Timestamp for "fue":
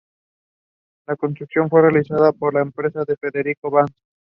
1.69-1.83